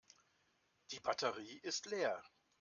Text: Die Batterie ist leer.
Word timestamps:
Die 0.89 0.99
Batterie 0.99 1.59
ist 1.59 1.85
leer. 1.85 2.23